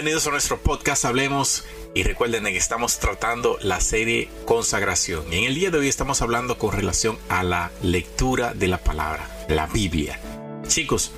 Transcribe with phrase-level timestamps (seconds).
[0.00, 5.30] Bienvenidos a nuestro podcast Hablemos y recuerden que estamos tratando la serie Consagración.
[5.30, 8.78] Y en el día de hoy estamos hablando con relación a la lectura de la
[8.78, 10.18] palabra, la Biblia.
[10.66, 11.12] Chicos,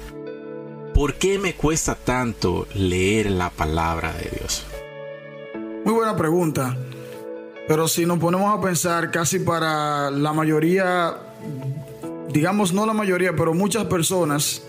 [0.94, 4.66] ¿por qué me cuesta tanto leer la palabra de Dios?
[5.84, 6.76] Muy buena pregunta.
[7.68, 11.18] Pero si nos ponemos a pensar, casi para la mayoría,
[12.30, 14.60] digamos no la mayoría, pero muchas personas,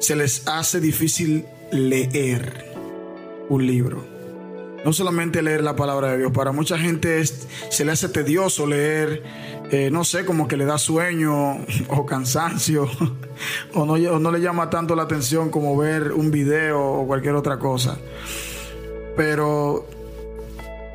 [0.00, 2.75] se les hace difícil leer
[3.48, 4.16] un libro.
[4.84, 9.22] No solamente leer la palabra de Dios, para mucha gente se le hace tedioso leer,
[9.72, 11.58] eh, no sé, como que le da sueño
[11.88, 12.88] o cansancio,
[13.74, 17.58] o no, no le llama tanto la atención como ver un video o cualquier otra
[17.58, 17.98] cosa.
[19.16, 19.88] Pero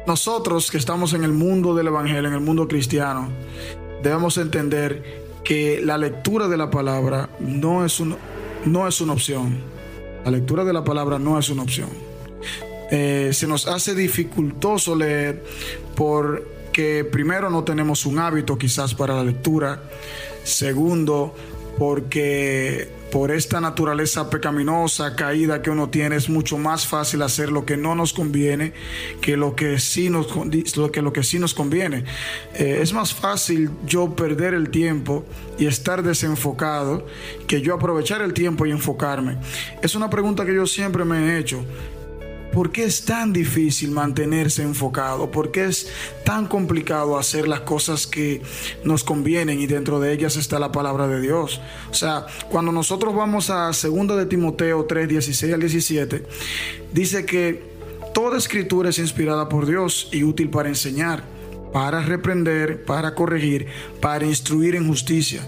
[0.08, 3.30] nosotros que estamos en el mundo del Evangelio, en el mundo cristiano,
[4.02, 8.16] debemos entender que la lectura de la palabra no es, un,
[8.66, 9.60] no es una opción.
[10.24, 12.11] La lectura de la palabra no es una opción.
[12.92, 15.44] Eh, se nos hace dificultoso leer
[15.96, 19.82] porque primero no tenemos un hábito quizás para la lectura,
[20.44, 21.34] segundo
[21.78, 27.66] porque por esta naturaleza pecaminosa, caída que uno tiene, es mucho más fácil hacer lo
[27.66, 28.74] que no nos conviene
[29.22, 30.28] que lo que sí nos,
[30.78, 32.06] lo que, lo que sí nos conviene.
[32.56, 35.26] Eh, es más fácil yo perder el tiempo
[35.60, 37.06] y estar desenfocado
[37.48, 39.38] que yo aprovechar el tiempo y enfocarme.
[39.82, 41.64] Es una pregunta que yo siempre me he hecho.
[42.54, 45.32] ¿Por qué es tan difícil mantenerse enfocado?
[45.32, 45.88] ¿Por qué es
[46.26, 48.42] tan complicado hacer las cosas que
[48.84, 51.62] nos convienen y dentro de ellas está la palabra de Dios?
[51.90, 56.26] O sea, cuando nosotros vamos a 2 de Timoteo 3, 16 al 17,
[56.94, 57.64] dice que
[58.14, 61.24] toda escritura es inspirada por Dios y útil para enseñar,
[61.72, 63.68] para reprender, para corregir,
[64.02, 65.42] para instruir en justicia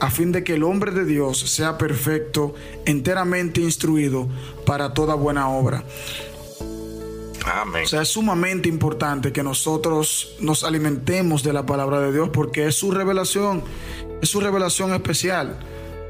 [0.00, 2.54] a fin de que el hombre de Dios sea perfecto,
[2.86, 4.28] enteramente instruido
[4.64, 5.84] para toda buena obra.
[7.84, 12.66] O sea, es sumamente importante que nosotros nos alimentemos de la palabra de Dios porque
[12.66, 13.62] es su revelación,
[14.20, 15.58] es su revelación especial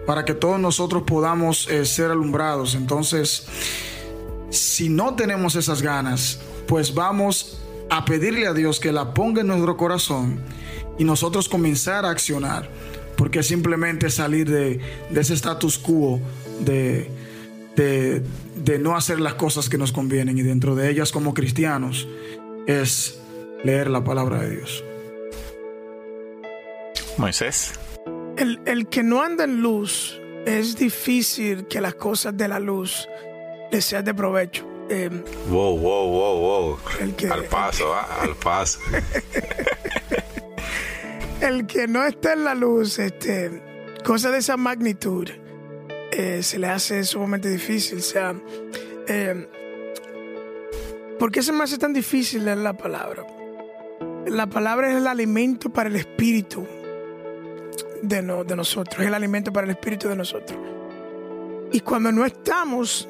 [0.07, 2.75] para que todos nosotros podamos eh, ser alumbrados.
[2.75, 3.47] Entonces,
[4.51, 7.59] si no tenemos esas ganas, pues vamos
[7.91, 10.41] a pedirle a Dios que la ponga en nuestro corazón
[10.99, 12.69] y nosotros comenzar a accionar,
[13.17, 14.81] porque simplemente salir de,
[15.11, 16.21] de ese status quo
[16.61, 17.11] de
[17.77, 18.23] de,
[18.79, 22.09] no hacer las cosas que nos convienen y dentro de ellas como cristianos
[22.67, 23.21] es
[23.65, 24.85] leer la palabra de Dios.
[27.17, 27.73] Moisés.
[28.37, 33.09] El, que no anda en luz es difícil que las cosas de la luz
[33.71, 34.67] le sean de provecho.
[34.89, 36.79] Em, wow, wow, wow, wow.
[37.31, 38.81] al paso, ah, al paso.
[41.41, 43.63] el que no está en la luz, este,
[44.05, 45.29] cosas de esa magnitud,
[46.23, 47.97] eh, se le hace sumamente difícil.
[47.97, 48.35] O sea,
[49.09, 49.49] eh,
[51.19, 53.27] ¿por qué se me hace tan difícil leer la palabra?
[54.27, 56.67] La palabra es el alimento para el espíritu
[58.03, 60.59] de, de nosotros, es el alimento para el espíritu de nosotros.
[61.73, 63.09] Y cuando no estamos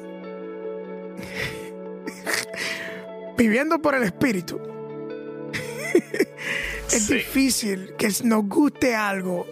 [3.37, 4.57] viviendo por el espíritu,
[6.87, 9.47] es difícil que nos guste algo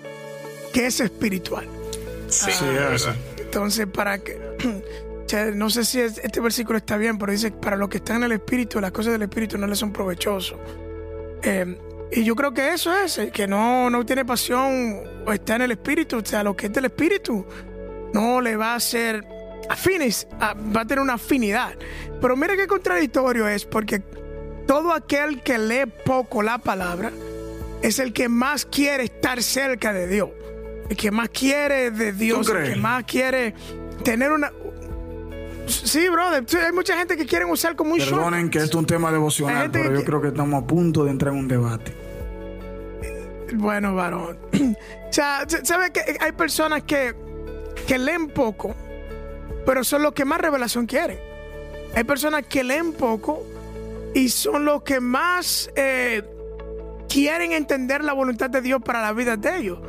[0.71, 1.67] que es espiritual.
[2.29, 2.51] Sí,
[3.49, 4.39] entonces, para que.
[5.53, 8.31] No sé si este versículo está bien, pero dice: para los que están en el
[8.31, 10.57] espíritu, las cosas del espíritu no les son provechosas.
[11.43, 11.77] Eh,
[12.11, 15.71] y yo creo que eso es, que no, no tiene pasión o está en el
[15.73, 17.45] espíritu, o sea, lo que es del espíritu,
[18.11, 19.23] no le va a ser
[19.69, 21.75] afines, va a tener una afinidad.
[22.19, 23.99] Pero mire qué contradictorio es, porque
[24.65, 27.11] todo aquel que lee poco la palabra
[27.83, 30.38] es el que más quiere estar cerca de Dios el
[30.97, 33.53] que más quiere de Dios, el que más quiere
[34.03, 34.51] tener una.
[35.67, 36.43] Sí, brother.
[36.65, 39.69] Hay mucha gente que quiere usar como un Perdonen que esto es un tema devocional,
[39.71, 41.93] pero yo creo que estamos a punto de entrar en un debate.
[43.53, 44.37] Bueno, varón.
[44.53, 47.15] o sea, ¿sabe que hay personas que,
[47.87, 48.75] que leen poco,
[49.65, 51.19] pero son los que más revelación quieren?
[51.95, 53.43] Hay personas que leen poco
[54.13, 56.23] y son los que más eh,
[57.07, 59.79] quieren entender la voluntad de Dios para la vida de ellos.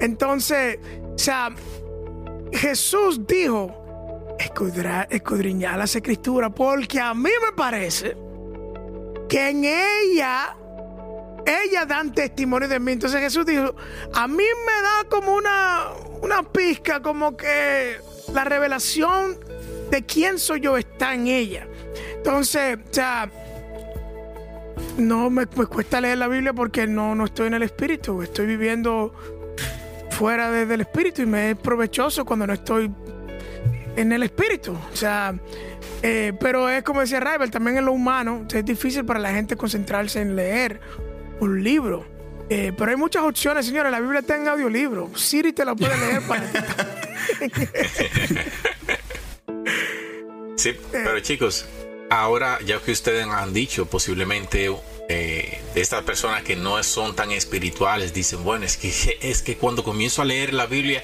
[0.00, 0.78] Entonces,
[1.14, 1.50] o sea,
[2.52, 8.16] Jesús dijo, escudriñar las escrituras, porque a mí me parece
[9.28, 10.56] que en ella,
[11.44, 12.92] ella dan testimonio de mí.
[12.92, 13.74] Entonces Jesús dijo,
[14.14, 15.88] a mí me da como una,
[16.22, 17.98] una pizca, como que
[18.32, 19.38] la revelación
[19.90, 21.66] de quién soy yo está en ella.
[22.16, 23.30] Entonces, o sea,
[24.96, 29.12] no me, cuesta leer la Biblia porque no, no estoy en el Espíritu, estoy viviendo
[30.18, 32.90] fuera del espíritu y me es provechoso cuando no estoy
[33.94, 34.72] en el espíritu.
[34.72, 35.32] O sea,
[36.02, 39.54] eh, pero es como decía Raibel, también en lo humano, es difícil para la gente
[39.56, 40.80] concentrarse en leer
[41.38, 42.04] un libro.
[42.50, 43.92] Eh, pero hay muchas opciones, señores.
[43.92, 45.08] La Biblia está en audiolibro.
[45.14, 46.42] Siri te la puede leer para
[50.56, 51.68] Sí, pero chicos,
[52.10, 54.68] ahora ya que ustedes han dicho, posiblemente
[55.08, 59.82] eh, estas personas que no son tan espirituales dicen, bueno, es que, es que cuando
[59.82, 61.02] comienzo a leer la Biblia,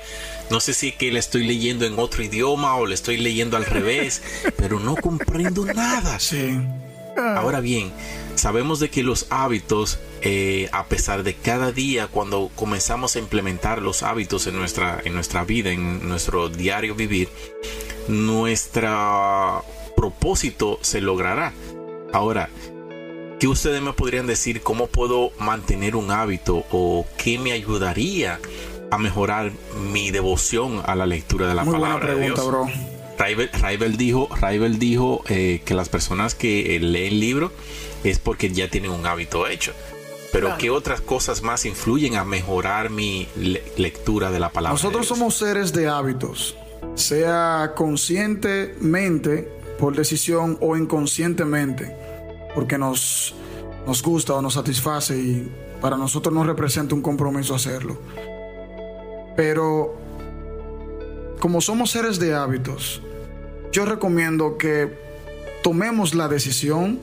[0.50, 3.64] no sé si que la estoy leyendo en otro idioma o le estoy leyendo al
[3.64, 4.22] revés,
[4.56, 6.20] pero no comprendo nada.
[6.20, 6.60] Sí.
[7.16, 7.92] Ahora bien,
[8.34, 13.80] sabemos de que los hábitos, eh, a pesar de cada día, cuando comenzamos a implementar
[13.80, 17.28] los hábitos en nuestra, en nuestra vida, en nuestro diario vivir,
[18.08, 19.64] nuestro
[19.96, 21.52] propósito se logrará.
[22.12, 22.50] Ahora,
[23.44, 28.40] ¿qué ustedes me podrían decir cómo puedo mantener un hábito o qué me ayudaría
[28.90, 29.52] a mejorar
[29.92, 32.48] mi devoción a la lectura de la Muy palabra buena pregunta, de Dios?
[32.48, 32.66] bro.
[33.18, 37.52] Raibel, Raibel dijo, Raibel dijo eh, que las personas que eh, leen libros
[38.02, 39.74] es porque ya tienen un hábito hecho.
[40.32, 40.58] Pero Claro.
[40.62, 44.72] ¿qué otras cosas más influyen a mejorar mi le- lectura de la palabra?
[44.72, 46.56] Nosotros somos seres de hábitos,
[46.94, 49.46] sea conscientemente
[49.78, 51.94] por decisión o inconscientemente,
[52.54, 53.34] porque nos,
[53.86, 57.98] nos gusta o nos satisface y para nosotros nos representa un compromiso hacerlo.
[59.36, 59.94] Pero
[61.40, 63.02] como somos seres de hábitos,
[63.72, 64.96] yo recomiendo que
[65.62, 67.00] tomemos la decisión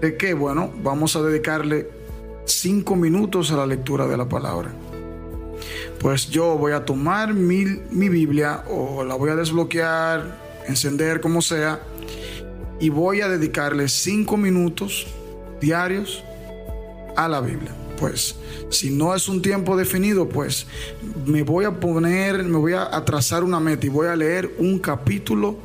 [0.00, 1.88] de que, bueno, vamos a dedicarle
[2.44, 4.72] cinco minutos a la lectura de la palabra
[6.00, 11.42] pues yo voy a tomar mi, mi Biblia o la voy a desbloquear, encender como
[11.42, 11.80] sea,
[12.80, 15.06] y voy a dedicarle cinco minutos
[15.60, 16.24] diarios
[17.16, 17.74] a la Biblia.
[17.98, 18.36] Pues
[18.70, 20.66] si no es un tiempo definido, pues
[21.26, 24.78] me voy a poner, me voy a trazar una meta y voy a leer un
[24.78, 25.58] capítulo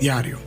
[0.00, 0.38] diario.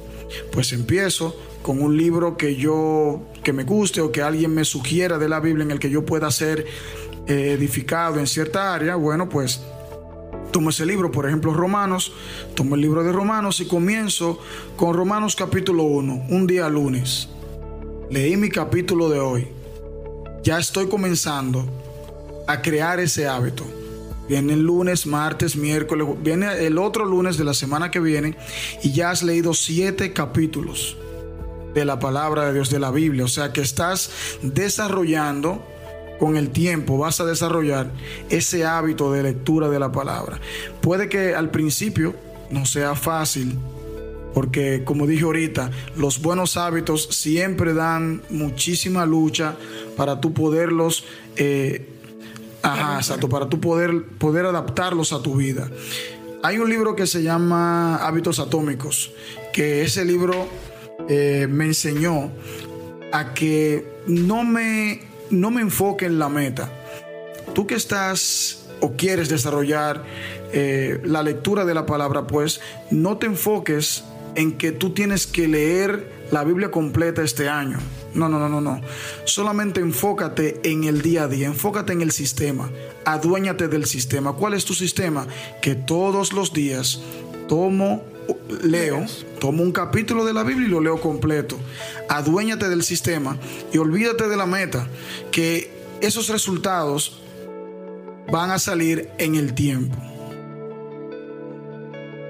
[0.51, 5.17] Pues empiezo con un libro que yo que me guste o que alguien me sugiera
[5.17, 6.65] de la Biblia en el que yo pueda ser
[7.27, 9.61] eh, edificado en cierta área, bueno, pues
[10.51, 12.11] tomo ese libro, por ejemplo, Romanos,
[12.55, 14.39] tomo el libro de Romanos y comienzo
[14.75, 17.29] con Romanos capítulo 1, un día lunes.
[18.09, 19.47] Leí mi capítulo de hoy.
[20.43, 21.65] Ya estoy comenzando
[22.47, 23.65] a crear ese hábito.
[24.29, 28.35] Viene lunes, martes, miércoles, viene el otro lunes de la semana que viene
[28.83, 30.97] y ya has leído siete capítulos
[31.73, 33.25] de la palabra de Dios, de la Biblia.
[33.25, 34.09] O sea que estás
[34.41, 35.65] desarrollando
[36.19, 37.91] con el tiempo vas a desarrollar
[38.29, 40.39] ese hábito de lectura de la palabra.
[40.81, 42.15] Puede que al principio
[42.49, 43.57] no sea fácil,
[44.33, 49.55] porque como dije ahorita, los buenos hábitos siempre dan muchísima lucha
[49.95, 51.05] para tú poderlos,
[51.35, 51.89] eh,
[52.61, 55.69] ajá, exacto, para tú poder, poder adaptarlos a tu vida.
[56.43, 59.11] Hay un libro que se llama Hábitos Atómicos,
[59.51, 60.47] que ese libro
[61.09, 62.31] eh, me enseñó
[63.11, 66.71] a que no me, no me enfoque en la meta.
[67.53, 70.03] Tú que estás o quieres desarrollar
[70.53, 74.03] eh, la lectura de la palabra, pues no te enfoques
[74.35, 77.79] en que tú tienes que leer la Biblia completa este año.
[78.13, 78.81] No, no, no, no, no.
[79.25, 82.69] Solamente enfócate en el día a día, enfócate en el sistema,
[83.05, 84.33] aduéñate del sistema.
[84.33, 85.27] ¿Cuál es tu sistema?
[85.61, 87.01] Que todos los días
[87.47, 88.03] tomo,
[88.63, 89.05] leo,
[89.39, 91.57] tomo un capítulo de la Biblia y lo leo completo.
[92.09, 93.37] Aduéñate del sistema
[93.71, 94.87] y olvídate de la meta,
[95.31, 97.21] que esos resultados
[98.31, 99.97] van a salir en el tiempo.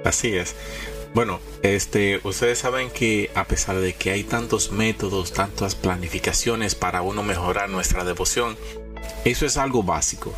[0.04, 0.54] Así es.
[1.14, 7.02] Bueno, este, ustedes saben que a pesar de que hay tantos métodos, tantas planificaciones para
[7.02, 8.56] uno mejorar nuestra devoción,
[9.24, 10.32] eso es algo básico.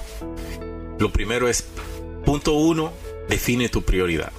[0.99, 1.65] Lo primero es,
[2.25, 2.93] punto uno,
[3.29, 4.33] define tu prioridad.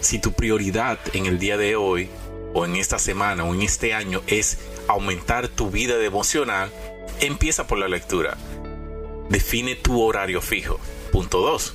[0.00, 2.08] Si tu prioridad en el día de hoy,
[2.54, 6.72] o en esta semana, o en este año es aumentar tu vida devocional,
[7.20, 8.36] empieza por la lectura.
[9.28, 10.80] Define tu horario fijo.
[11.12, 11.74] Punto dos,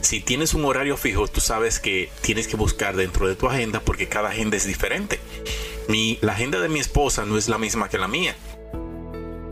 [0.00, 3.80] si tienes un horario fijo, tú sabes que tienes que buscar dentro de tu agenda
[3.80, 5.20] porque cada agenda es diferente.
[5.88, 8.34] Mi, la agenda de mi esposa no es la misma que la mía.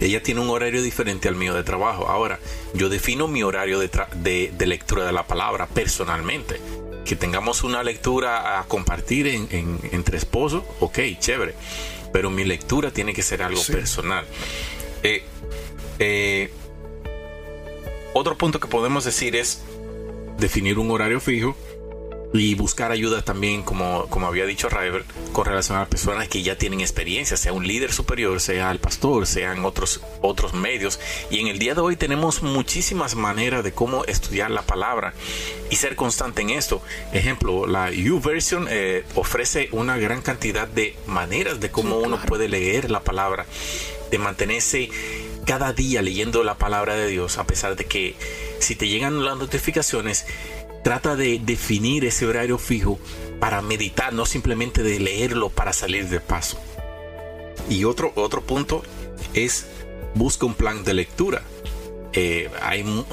[0.00, 2.08] Ella tiene un horario diferente al mío de trabajo.
[2.08, 2.38] Ahora,
[2.74, 6.60] yo defino mi horario de lectura de la palabra personalmente.
[7.06, 11.54] Que tengamos una lectura a compartir en- en- entre esposos, ok, chévere.
[12.12, 13.72] Pero mi lectura tiene que ser algo Sí.
[13.72, 14.24] personal.
[15.02, 15.22] Eh,
[16.00, 16.50] eh,
[18.12, 19.60] otro punto que podemos decir es
[20.38, 21.56] definir un horario fijo
[22.32, 26.56] y buscar ayuda también, como, como había dicho River, con relación a personas que ya
[26.56, 31.00] tienen experiencia, sea un líder superior, sea el pastor, sean otros, otros medios.
[31.30, 35.14] Y en el día de hoy tenemos muchísimas maneras de cómo estudiar la palabra
[35.70, 36.82] y ser constante en esto.
[37.12, 42.90] Ejemplo, la YouVersion eh, ofrece una gran cantidad de maneras de cómo uno puede leer
[42.90, 43.46] la palabra,
[44.10, 44.90] de mantenerse
[45.46, 48.16] cada día leyendo la palabra de Dios, a pesar de que
[48.58, 50.26] si te llegan las notificaciones,
[50.86, 53.00] trata de definir ese horario fijo
[53.40, 56.60] para meditar, no simplemente de leerlo para salir de paso.
[57.68, 58.84] Y otro, otro punto
[59.34, 59.66] es
[60.14, 61.42] busca un plan de lectura.
[62.12, 62.48] Eh,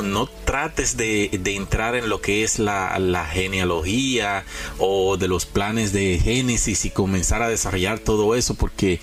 [0.03, 4.46] no trates de, entrar en lo que es la, genealogía
[4.77, 9.00] o de los planes de Génesis y comenzar a desarrollar todo eso porque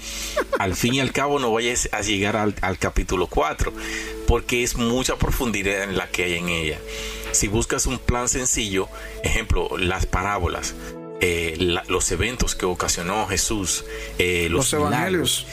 [0.61, 3.73] al fin y al cabo no vayas a llegar al, al capítulo 4
[4.29, 6.79] porque es mucha profundidad en la que hay en ella.
[7.33, 8.89] Si buscas un plan sencillo,
[9.23, 10.75] ejemplo, las parábolas,
[11.21, 11.57] eh,
[11.89, 13.85] los eventos que ocasionó Jesús,
[14.19, 15.47] eh, los, evangelios,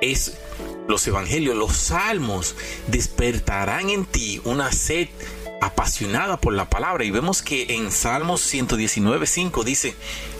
[0.00, 0.38] es
[0.88, 2.54] los evangelios, los salmos
[2.86, 5.08] despertarán en ti una sed
[5.60, 9.94] apasionada por la palabra y vemos que en Salmos 119.5 dice,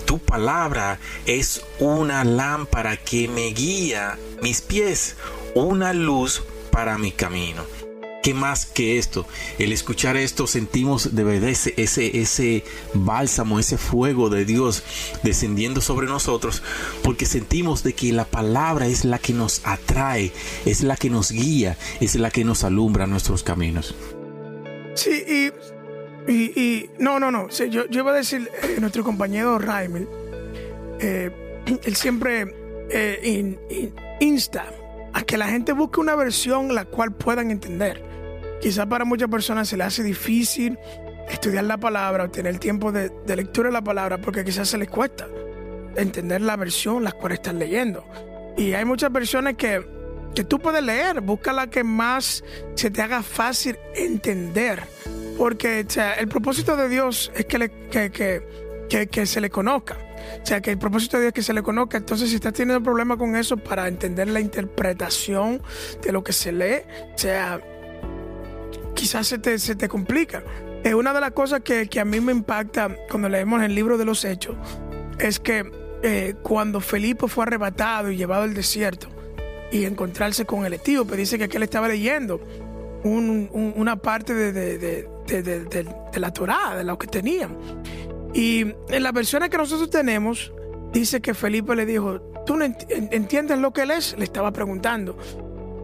[0.05, 5.17] tu palabra es una lámpara que me guía mis pies,
[5.55, 7.65] una luz para mi camino.
[8.27, 9.25] ¿Qué más que esto?
[9.57, 14.83] El escuchar esto sentimos de verdad ese, ese, bálsamo, ese fuego de Dios
[15.23, 16.61] descendiendo sobre nosotros,
[17.05, 20.33] porque sentimos de que la palabra es la que nos atrae,
[20.65, 23.95] es la que nos guía, es la que nos alumbra nuestros caminos.
[24.97, 25.53] Sí,
[26.27, 30.09] y, y, no, no, no, yo, yo iba a decir, eh, nuestro compañero Raimel,
[30.99, 31.31] eh,
[31.85, 32.53] él siempre
[32.91, 33.57] eh,
[34.19, 34.73] insta
[35.17, 38.03] a que la gente busque una versión la cual puedan entender.
[38.61, 40.79] Quizás para muchas personas se les hace difícil
[41.31, 44.91] estudiar la palabra o tener tiempo de, lectura de la palabra porque quizás se les
[44.91, 45.27] cuesta
[45.97, 48.07] entender la versión la cual están leyendo.
[48.59, 49.83] Y hay muchas versiones que,
[50.35, 52.45] que tú puedes leer, busca la que más
[52.75, 54.83] se te haga fácil entender.
[55.39, 55.87] Porque
[56.19, 58.47] el propósito de Dios es que,
[59.27, 59.97] se le conozca.
[60.43, 61.99] O sea, que el propósito de Dios es que se le conozca.
[61.99, 65.63] Entonces, si estás teniendo problema con eso para entender la interpretación
[66.03, 66.83] de lo que se lee,
[67.15, 67.61] o sea,
[68.95, 70.43] quizás se te, se te complica.
[70.87, 74.05] Eh, una de las cosas que, a mí me impacta cuando leemos el libro de
[74.05, 74.57] los Hechos
[75.19, 75.69] es que
[76.03, 79.09] eh, cuando Felipe fue arrebatado y llevado al desierto
[79.73, 82.41] y encontrarse con el etíope, dice que él estaba leyendo
[83.03, 85.09] una parte de,
[86.15, 87.57] la Torá, de lo que tenían.
[88.37, 90.53] Y en las versiones que nosotros tenemos,
[90.93, 94.15] dice que Felipe le dijo, ¿tú no entiendes lo que él es?
[94.19, 95.17] Le estaba preguntando.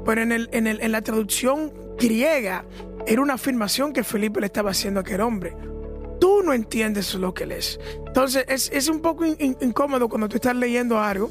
[0.05, 2.67] Pero en, el, en, el, en la traducción griega
[3.07, 5.57] era una afirmación que Felipe le estaba haciendo a aquel hombre.
[6.21, 7.81] Tú no entiendes lo que él es.
[8.07, 11.31] Entonces es, un poco incómodo cuando tú estás leyendo algo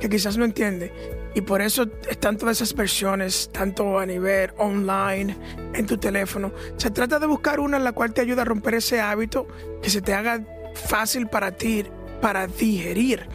[0.00, 0.92] que quizás no entiende.
[1.34, 5.36] Y por eso están todas esas versiones, tanto a nivel online,
[5.74, 6.52] en tu teléfono.
[6.76, 9.46] Se trata de buscar una en la cual te ayude a romper ese hábito,
[9.82, 10.44] que se te haga
[10.74, 11.84] fácil para ti
[12.20, 13.26] para digerir.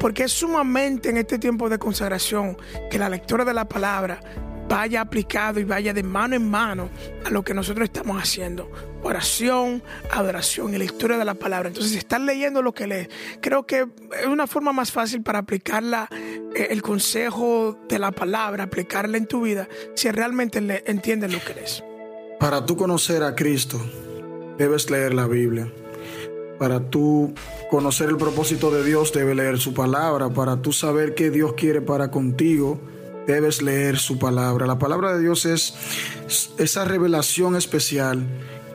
[0.00, 2.56] Porque es sumamente en este tiempo de consagración
[2.90, 4.20] que la lectura de la palabra
[4.68, 6.88] vaya aplicado y vaya de mano en mano
[7.24, 8.70] a lo que nosotros estamos haciendo.
[9.04, 11.68] Oración, adoración y lectura de la palabra.
[11.68, 13.08] Entonces, si estás leyendo lo que lees,
[13.40, 13.86] creo que
[14.20, 16.08] es una forma más fácil para aplicarla,
[16.54, 21.40] eh, el consejo de la palabra, aplicarla en tu vida, si realmente le, entiendes lo
[21.40, 21.82] que lees.
[22.38, 23.80] Para tú conocer a Cristo,
[24.56, 25.72] debes leer la Biblia.
[26.58, 27.34] Para tú
[27.70, 30.28] conocer el propósito de Dios, debes leer su palabra.
[30.30, 32.80] Para tú saber qué Dios quiere para contigo,
[33.26, 34.66] debes leer su palabra.
[34.66, 35.74] La palabra de Dios es
[36.58, 38.24] esa revelación especial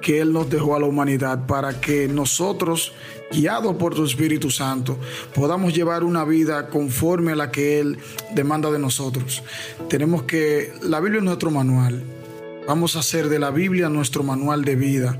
[0.07, 2.93] que Él nos dejó a la humanidad para que nosotros,
[3.29, 4.97] guiados por su Espíritu Santo,
[5.35, 7.97] podamos llevar una vida conforme a la que Él
[8.33, 9.43] demanda de nosotros.
[9.89, 12.01] Tenemos que, la Biblia es nuestro manual.
[12.67, 15.17] Vamos a hacer de la Biblia nuestro manual de vida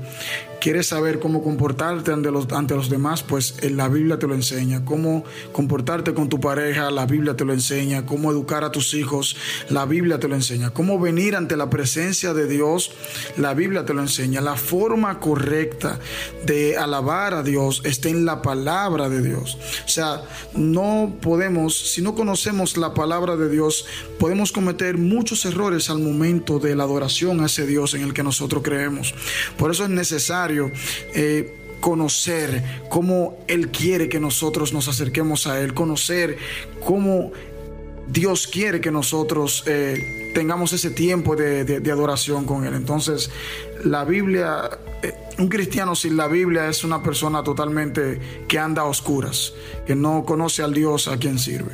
[0.58, 4.34] quieres saber cómo comportarte ante los, ante los demás, pues en la Biblia te lo
[4.34, 4.84] enseña.
[4.84, 8.06] Cómo comportarte con tu pareja, la Biblia te lo enseña.
[8.06, 9.36] Cómo educar a tus hijos,
[9.68, 10.70] la Biblia te lo enseña.
[10.70, 12.92] Cómo venir ante la presencia de Dios,
[13.36, 14.40] la Biblia te lo enseña.
[14.40, 15.98] La forma correcta
[16.44, 19.58] de alabar a Dios está en la palabra de Dios.
[19.84, 20.22] O sea,
[20.54, 23.86] no podemos, si no conocemos la palabra de Dios,
[24.18, 28.62] podemos cometer muchos errores al momento de la adoración ese Dios en el que nosotros
[28.62, 29.14] creemos.
[29.56, 30.70] Por eso es necesario
[31.14, 36.38] eh, conocer cómo Él quiere que nosotros nos acerquemos a Él, conocer
[36.84, 37.32] cómo
[38.08, 42.74] Dios quiere que nosotros eh, tengamos ese tiempo de, de, adoración con Él.
[42.74, 43.30] Entonces,
[43.84, 44.70] la Biblia,
[45.02, 49.52] eh, un cristiano sin la Biblia es una persona totalmente que anda a oscuras,
[49.86, 51.72] que no conoce al Dios a quien sirve.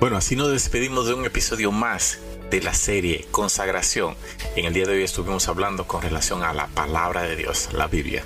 [0.00, 2.18] Bueno, así nos despedimos de un episodio más
[2.50, 4.16] de la serie Consagración.
[4.56, 7.86] En el día de hoy estuvimos hablando con relación a la palabra de Dios, la
[7.86, 8.24] Biblia.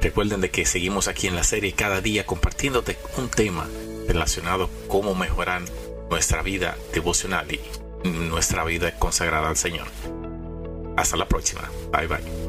[0.00, 3.66] Recuerden de que seguimos aquí en la serie cada día compartiéndote un tema
[4.06, 5.62] relacionado cómo mejorar
[6.10, 7.60] nuestra vida devocional y
[8.08, 9.86] nuestra vida consagrada al Señor.
[10.96, 11.70] Hasta la próxima.
[11.92, 12.47] Bye bye.